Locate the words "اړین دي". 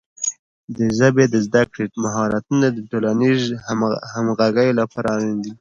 5.15-5.49